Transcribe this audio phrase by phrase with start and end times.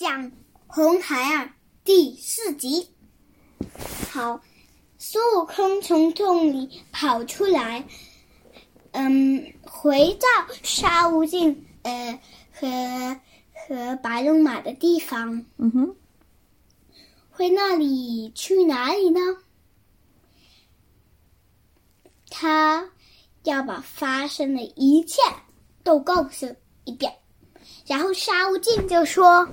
[0.00, 0.32] 讲
[0.66, 1.52] 红孩儿
[1.84, 2.88] 第四集。
[4.10, 4.40] 好，
[4.96, 7.86] 孙悟空从洞里跑出来，
[8.92, 10.26] 嗯，回到
[10.62, 12.18] 沙悟净呃
[12.50, 13.20] 和
[13.52, 15.44] 和白龙马的地方。
[15.58, 15.94] 嗯哼，
[17.28, 19.20] 回那里去哪里呢？
[22.30, 22.90] 他
[23.42, 25.20] 要把发生的一切
[25.84, 26.46] 都告诉
[26.84, 27.12] 一遍。
[27.84, 29.46] 然后沙悟净就说：“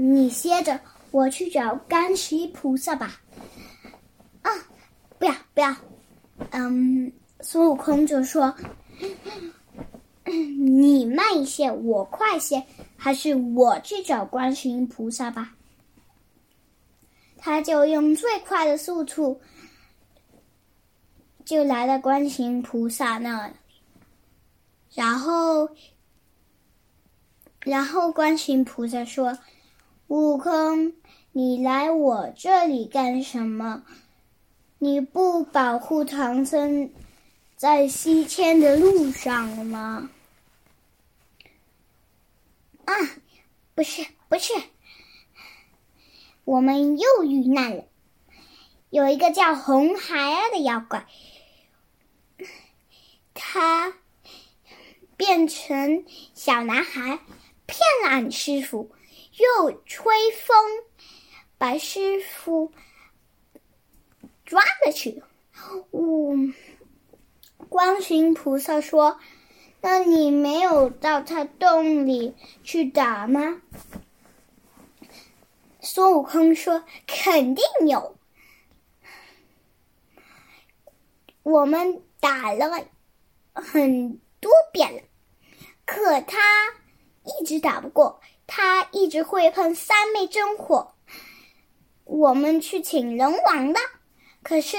[0.00, 0.80] 你歇着，
[1.10, 3.20] 我去找干石菩萨吧。”
[4.42, 4.50] 啊，
[5.18, 5.74] 不要不要，
[6.50, 8.54] 嗯，孙悟空就说
[10.24, 12.64] ：“你慢一些，我快些，
[12.96, 15.56] 还是我去找观世音菩萨吧。”
[17.36, 19.40] 他就用最快的速度，
[21.44, 23.54] 就来到观世音菩萨那里。
[24.94, 25.68] 然后，
[27.60, 29.38] 然后观世音菩萨说
[30.08, 30.94] ：“悟空，
[31.32, 33.84] 你来我这里干什么？
[34.78, 36.90] 你不保护唐僧
[37.56, 40.08] 在西天的路上了吗？”
[42.86, 42.94] 啊，
[43.74, 44.54] 不是，不是。
[46.44, 47.84] 我们又遇难了，
[48.88, 51.06] 有一个叫红孩儿的妖怪，
[53.34, 53.92] 他
[55.18, 57.18] 变成小男孩，
[57.66, 58.90] 骗了俺师傅，
[59.38, 60.84] 又吹风
[61.56, 62.72] 把师傅
[64.44, 65.22] 抓了去。
[65.92, 66.54] 嗯，
[67.68, 69.18] 观世音菩萨说
[69.80, 73.62] ：“那你没有到他洞里去打吗？”
[75.80, 78.16] 孙悟空说：“肯定有，
[81.42, 82.86] 我们打了
[83.54, 85.02] 很多遍了，
[85.86, 86.38] 可他
[87.24, 90.96] 一直打不过，他一直会喷三昧真火。
[92.04, 93.78] 我们去请龙王的，
[94.42, 94.76] 可是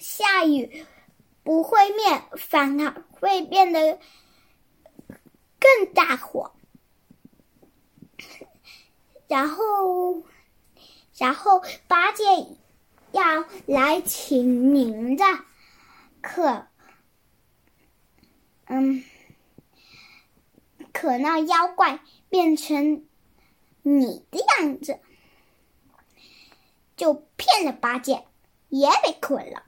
[0.00, 0.86] 下雨
[1.42, 3.98] 不会灭，反而会变得
[5.58, 6.52] 更大火。”
[9.26, 10.22] 然后，
[11.18, 12.22] 然后八戒
[13.10, 15.24] 要来请您的，
[16.20, 16.66] 可，
[18.66, 19.02] 嗯，
[20.92, 22.00] 可那妖怪
[22.34, 23.06] 变成
[23.82, 24.98] 你的样子，
[26.96, 28.24] 就骗了八戒，
[28.70, 29.62] 也被捆了。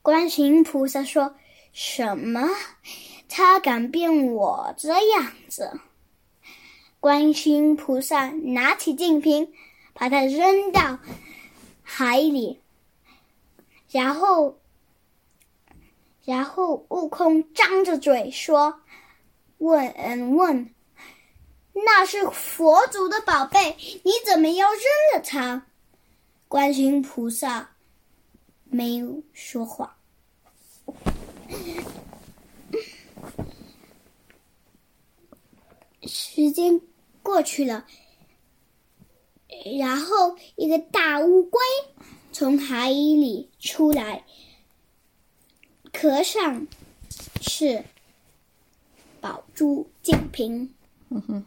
[0.00, 1.36] 观世音菩萨说
[1.74, 2.48] ：“什么？
[3.28, 5.78] 他敢变我这样子？”
[7.00, 9.52] 观世音菩萨拿起净瓶，
[9.92, 11.00] 把它扔到
[11.82, 12.62] 海里，
[13.90, 14.58] 然后，
[16.24, 18.80] 然后悟空张着嘴说
[19.58, 20.74] ：“问问，
[21.72, 24.82] 那是佛祖的宝贝，你怎么要扔
[25.14, 25.66] 了它？”
[26.48, 27.76] 观世音菩萨
[28.64, 29.98] 没有说话。
[36.06, 36.80] 时间
[37.22, 37.86] 过去了，
[39.78, 41.60] 然后一个大乌龟
[42.32, 44.24] 从海里出来，
[45.92, 46.66] 壳上
[47.42, 47.84] 是
[49.20, 50.74] 宝珠净瓶。
[51.10, 51.44] 嗯哼。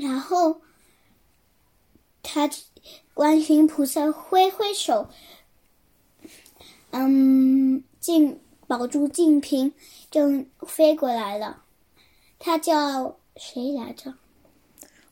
[0.00, 0.60] 然后
[2.22, 2.48] 他
[3.14, 5.08] 观世音菩萨挥挥手，
[6.90, 9.72] 嗯，净宝珠净瓶。
[10.10, 11.62] 就飞过来了，
[12.40, 14.14] 他叫谁来着？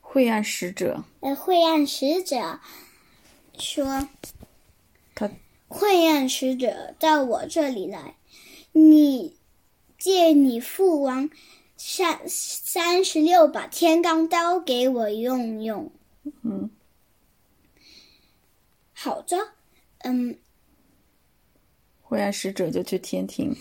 [0.00, 1.04] 晦暗使者。
[1.20, 2.58] 呃，晦暗使者
[3.56, 4.08] 说
[5.14, 5.30] ：“他
[5.68, 8.16] 晦暗使者到我这里来，
[8.72, 9.36] 你
[9.98, 11.30] 借你父王
[11.76, 15.90] 三三十六把天罡刀给我用用。”
[16.42, 16.70] 嗯，
[18.92, 19.54] 好的，
[19.98, 20.38] 嗯，
[22.02, 23.56] 晦暗使者就去天庭。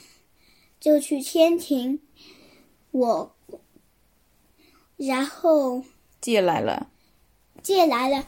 [0.80, 2.00] 就去天庭，
[2.92, 3.36] 我，
[4.96, 5.84] 然后
[6.22, 6.92] 借来了，
[7.64, 8.26] 借来了，嗯，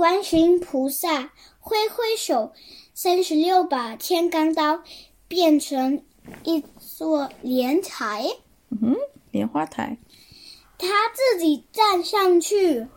[0.00, 2.54] 观世音菩萨挥挥手，
[2.94, 4.82] 三十六把天罡刀
[5.28, 6.02] 变成
[6.42, 8.24] 一座莲台，
[8.70, 8.96] 嗯，
[9.30, 9.98] 莲花台，
[10.78, 12.88] 他自己站上去，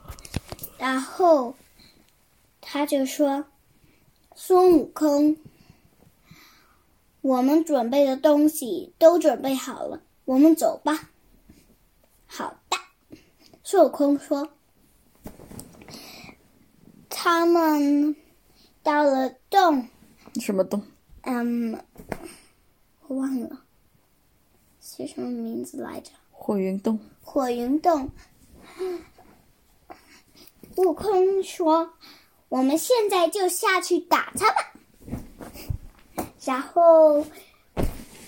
[0.78, 1.56] 然后
[2.62, 3.44] 他就说
[4.34, 5.36] ：“孙悟空。”
[7.20, 11.10] 我们准备的东西都准备好了，我们走吧。
[12.26, 12.78] 好的，
[13.62, 14.48] 孙悟空说。
[17.26, 18.14] 他们
[18.84, 19.88] 到了洞，
[20.42, 20.84] 什么洞？
[21.22, 21.82] 嗯，
[23.08, 23.62] 我忘了
[24.82, 26.12] 是什么名字来着。
[26.34, 27.00] 火云洞。
[27.22, 28.12] 火云洞。
[30.76, 31.94] 悟空说
[32.50, 34.74] ：“我们现在就下去打他吧。
[36.44, 37.26] ”然后，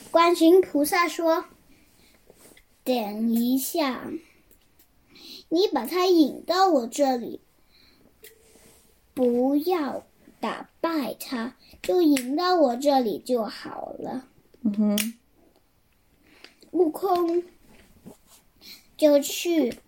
[0.10, 1.44] 观世音菩萨说
[2.86, 4.10] ：“等一下，
[5.50, 7.42] 你把他引到我这里，
[9.16, 10.06] 不要
[10.40, 14.28] 打败他，就引到我这里就好了。”
[14.62, 15.14] 嗯哼。
[16.72, 17.44] 悟空
[18.96, 19.80] 就去。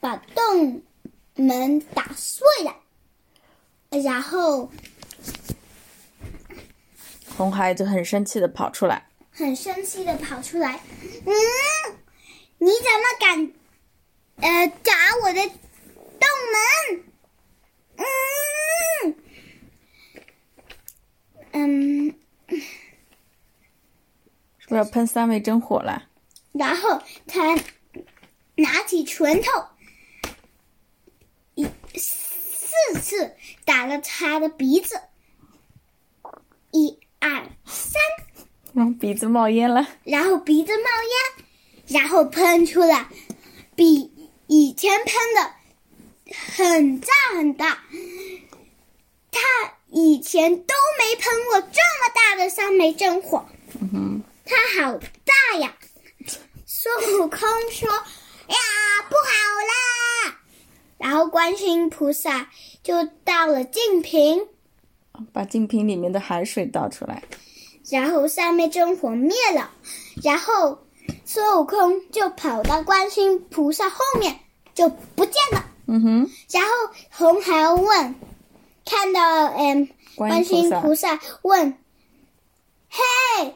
[0.00, 0.82] 把洞
[1.36, 2.74] 门打碎了，
[4.02, 4.68] 然后
[7.36, 10.80] 红孩子很生气的跑出来，很生气的跑出来。
[11.24, 11.32] 嗯，
[12.58, 13.52] 你怎么敢
[14.40, 14.92] 呃打
[15.22, 15.48] 我的
[16.52, 17.04] 门？
[17.96, 19.16] 嗯
[21.52, 22.14] 嗯，
[24.58, 26.08] 是不是要喷三味真火了？
[26.52, 27.54] 然后他
[28.56, 29.50] 拿起拳头。
[31.54, 31.66] 一
[31.98, 34.98] 四次打了他的鼻子，
[36.70, 38.00] 一二三，
[38.72, 41.44] 然后鼻子冒烟了，然后鼻子冒烟，
[42.00, 43.10] 然后喷出了
[43.76, 44.10] 比
[44.46, 45.54] 以前喷的
[46.32, 47.78] 很大很大。
[49.30, 49.40] 他
[49.90, 53.46] 以前都没喷过这么大的三昧真火，
[53.80, 55.74] 嗯哼，它好大呀！
[56.66, 57.40] 孙悟空
[57.70, 57.88] 说
[58.48, 58.56] ：“呀，
[59.08, 60.38] 不好啦！”
[60.98, 62.50] 然后观世音菩萨
[62.82, 64.46] 就倒了净瓶，
[65.32, 67.22] 把净瓶里面的海水倒出来，
[67.90, 69.70] 然后三昧真火灭了，
[70.22, 70.86] 然后
[71.24, 74.40] 孙悟空就跑到观世音菩萨后面
[74.74, 75.66] 就不见了。
[75.92, 76.30] 嗯哼。
[76.50, 76.70] 然后
[77.10, 78.14] 红孩儿问，
[78.86, 81.76] 看到嗯，观世音菩萨问
[82.88, 83.54] ：“嘿，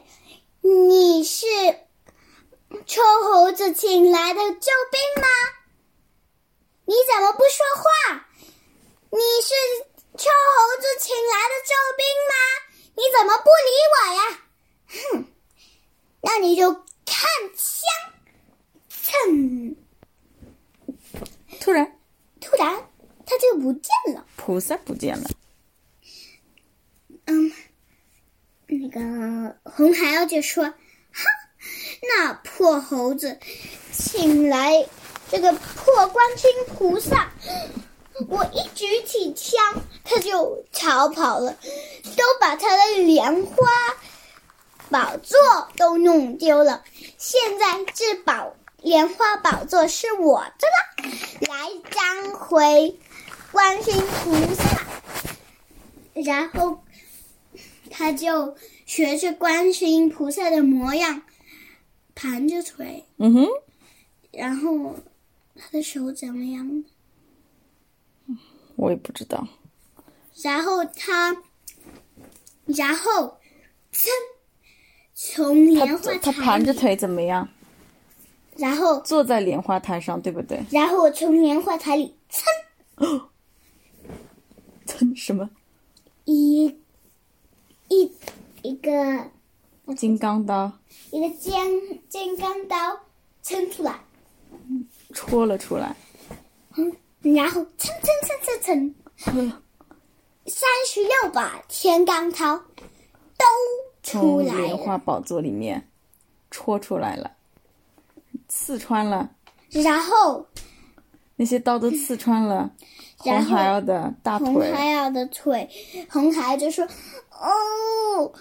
[0.61, 1.47] 你是
[2.85, 5.27] 臭猴子请来的救兵吗？”
[6.85, 8.27] 你怎么不说话？
[9.09, 9.55] 你是
[10.15, 12.35] 臭猴子请来的救兵吗？
[12.93, 14.21] 你怎么不理我呀？
[14.87, 15.25] 哼！
[16.21, 16.83] 那你就看
[17.55, 17.81] 枪！
[18.89, 19.75] 噌！
[21.59, 21.96] 突然，
[22.49, 22.87] 突然，
[23.25, 24.25] 他就不见了。
[24.37, 25.29] 菩萨不见了。
[27.25, 27.51] 嗯，
[28.67, 30.63] 那个红孩儿就说
[31.11, 31.25] ：“哈，
[32.01, 33.37] 那破猴子
[33.91, 34.87] 请来。”
[35.29, 37.33] 这个破观音菩萨，
[38.29, 39.59] 我一举起枪，
[40.05, 41.57] 他就逃跑了，
[42.15, 43.67] 都把他的莲花
[44.89, 45.37] 宝座
[45.75, 46.85] 都弄丢了。
[47.17, 51.11] 现在这宝莲花宝座是我的了，
[51.47, 52.99] 来张回
[53.51, 54.81] 观音菩萨。
[56.13, 56.83] 然后
[57.89, 61.23] 他就学着观世音菩萨的模样，
[62.15, 63.47] 盘着腿，嗯哼，
[64.31, 64.95] 然后。
[65.59, 66.83] 他的手怎么样？
[68.75, 69.47] 我也不知道。
[70.43, 71.35] 然后他，
[72.67, 73.39] 然后，
[73.91, 74.07] 噌，
[75.15, 77.49] 从莲花台他盘着腿怎么样？
[78.57, 80.59] 然后坐在莲花台上，对不对？
[80.71, 82.43] 然后我从莲花台里噌，
[84.85, 85.49] 噌什么？
[86.25, 86.65] 一，
[87.89, 88.11] 一，
[88.63, 89.31] 一个
[89.95, 90.71] 金刚刀，
[91.11, 91.53] 一个尖
[92.09, 92.75] 金刚刀
[93.41, 93.99] 撑出来。
[95.13, 95.95] 戳了出来，
[96.75, 98.11] 嗯，然后蹭蹭
[98.43, 99.53] 蹭蹭蹭，
[100.45, 102.57] 三十六把天罡刀
[103.37, 103.45] 都
[104.03, 104.61] 出来了。
[104.61, 105.89] 莲花宝座里面
[106.51, 107.36] 戳出来了，
[108.67, 109.29] 刺穿了。
[109.69, 110.45] 然后
[111.37, 112.69] 那些刀都刺穿了
[113.15, 114.47] 红孩儿的大腿。
[114.49, 115.69] 红孩儿的腿，
[116.11, 116.83] 红孩儿就说
[117.31, 118.33] ：“哦，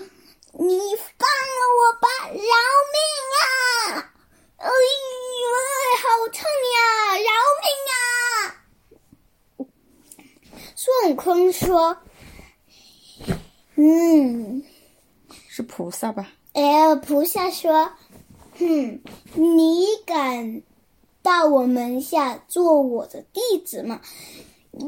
[0.54, 0.68] 你
[1.16, 2.98] 放了我吧，饶命
[3.38, 4.10] 啊！”
[4.58, 5.46] 哎呦，
[6.02, 6.42] 好痛
[6.74, 6.78] 呀！
[7.22, 7.30] 饶
[7.62, 7.64] 命
[7.94, 9.70] 啊！
[10.74, 11.96] 孙悟空说
[13.76, 14.64] ：“嗯，
[15.48, 17.92] 是菩萨吧？”哎，菩萨说
[18.58, 19.00] ：“哼，
[19.34, 20.62] 你敢
[21.22, 24.00] 到我门下做我的弟子吗？
[24.72, 24.84] 愿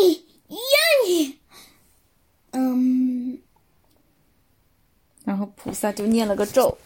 [0.00, 0.58] 你，愿
[1.06, 1.38] 你。”
[2.52, 3.38] 嗯，
[5.24, 6.76] 然后菩萨就念了个咒。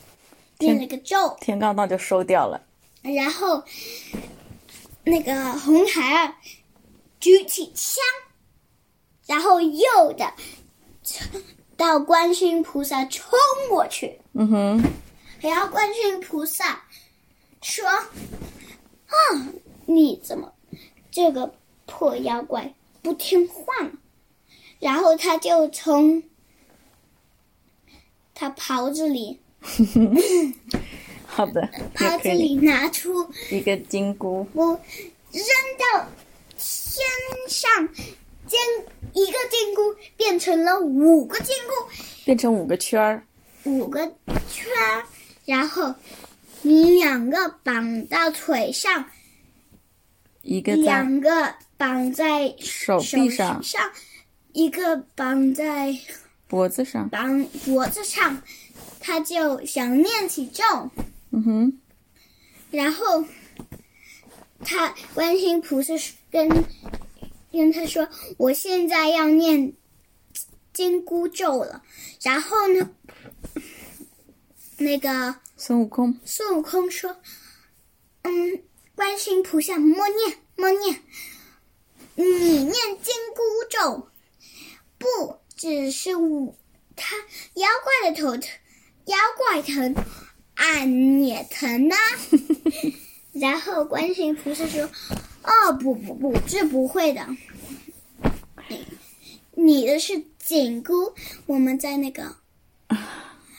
[0.59, 2.61] 念了个咒，天罡棒就收掉了。
[3.03, 3.65] 然后，
[5.05, 6.35] 那个红孩儿
[7.19, 8.03] 举起枪，
[9.27, 10.35] 然后又的
[11.79, 13.31] 到观世音菩萨冲
[13.71, 14.21] 过去。
[14.35, 14.83] 嗯哼。
[15.41, 16.85] 然后观世音菩萨
[17.63, 17.85] 说
[19.09, 19.15] ：“啊，
[19.87, 20.53] 你怎么
[21.11, 21.55] 这个
[21.87, 23.91] 破妖怪不听话？
[24.79, 26.23] 然后他就从
[28.35, 29.39] 他袍子里
[31.27, 34.81] 好的， 袍子里拿出一个金箍，我
[35.33, 35.45] 扔
[35.79, 36.09] 到
[36.57, 37.07] 天
[37.49, 37.89] 上，
[38.47, 38.59] 金
[39.13, 41.91] 一个金箍变成了五个金箍，
[42.25, 43.27] 变成五个圈儿，
[43.65, 44.01] 五个
[44.49, 45.05] 圈儿，
[45.51, 45.97] 然后
[46.63, 49.07] 你两个绑到腿上，
[50.43, 53.91] 一个两个绑在手手臂上、上，
[54.53, 55.99] 一个绑在
[56.47, 57.09] 脖子上。
[57.09, 58.41] 绑脖子上，
[59.01, 60.63] 他就想念起咒，
[61.33, 61.81] 嗯哼，
[62.71, 63.25] 然后
[64.65, 65.95] 他观世音菩萨
[66.31, 66.49] 跟
[67.51, 69.73] 跟他说：“我现在要念
[70.73, 71.83] 金箍咒了。”
[72.23, 72.89] 然后呢，
[74.81, 77.19] 那个孙悟空，孙悟空说
[78.23, 78.63] ：“嗯，
[78.95, 81.03] 观世音菩萨默念默念，
[82.15, 84.09] 你念紧箍咒，
[84.97, 86.57] 不只是我
[86.97, 87.15] 他
[87.55, 88.51] 妖怪的头疼，
[89.05, 89.95] 妖怪疼，
[90.55, 91.95] 俺也疼呐、
[93.33, 94.91] 然后观世音菩萨说
[95.45, 97.29] ：“哦，不不不，这不会的，
[99.53, 102.37] 你的是紧箍，我们在那个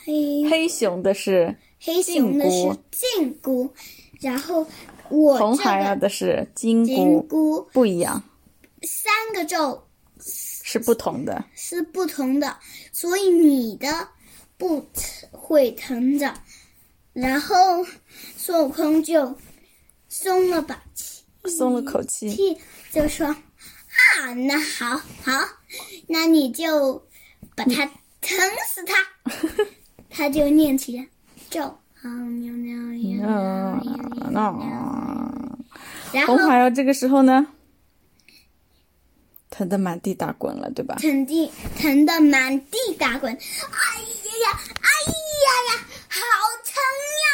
[0.05, 2.77] 黑黑熊的是黑熊的是
[4.19, 4.65] 然后
[5.09, 8.23] 我这红孩儿的是金金箍，箍不一样，
[8.83, 9.87] 三个咒
[10.19, 11.43] 是不同的。
[11.55, 12.57] 是不同的，
[12.91, 14.07] 所以你的
[14.57, 14.85] 不
[15.31, 16.33] 会疼的。
[17.13, 17.55] 然后
[18.37, 19.35] 孙悟空就
[20.07, 22.57] 松了把气，松了口气，气
[22.91, 23.27] 就说
[24.21, 25.31] ：“啊，那好好，
[26.07, 27.05] 那你就
[27.55, 27.85] 把他
[28.21, 28.37] 疼
[28.73, 28.95] 死他。”
[30.11, 31.05] 他就念起了
[31.49, 33.25] 咒，好喵喵喵
[34.29, 34.63] 喵喵
[36.11, 37.47] 然后红孩儿这个时候呢，
[39.49, 40.95] 疼得满地打滚了，对吧？
[40.95, 41.49] 疼地
[41.79, 43.41] 疼得满地打滚，哎呀
[44.43, 44.89] 呀，哎
[45.45, 46.19] 呀呀，好
[46.65, 46.73] 疼
[47.23, 47.25] 呀！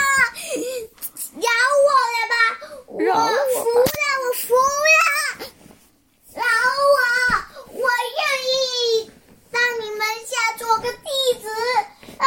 [1.36, 1.50] 饶
[1.88, 2.36] 我了吧，
[2.88, 3.92] 我饶我吧服了，
[4.24, 4.54] 我服
[4.86, 4.98] 了，
[6.36, 6.42] 饶
[6.94, 6.98] 我，
[7.74, 9.12] 我愿意
[9.52, 11.10] 当你们下做个弟
[11.42, 11.46] 子
[12.18, 12.26] 啊！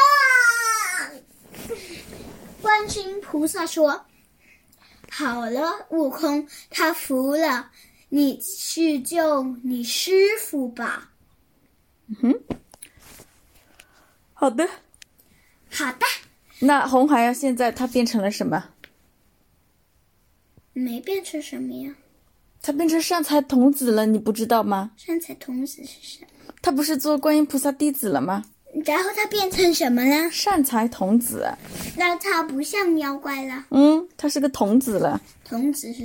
[2.63, 4.07] 观世音菩萨说
[5.11, 7.71] ：“好了，悟空，他服了。”
[8.13, 10.11] 你去救你师
[10.41, 11.13] 傅吧。
[12.09, 12.41] 嗯
[14.33, 14.69] 好的，
[15.71, 16.05] 好的，
[16.59, 18.71] 那红孩儿现在他变成了什么？
[20.73, 21.95] 没变成什么呀？
[22.61, 24.91] 他变成善财童子了，你不知道吗？
[24.97, 26.27] 善财童子是谁？
[26.61, 28.45] 他不是做观音菩萨弟子了吗？
[28.85, 30.31] 然后他变成什么了？
[30.31, 31.53] 善财童子，
[31.97, 33.65] 那他不像妖怪了。
[33.71, 35.21] 嗯，他是个童子了。
[35.45, 35.99] 童子是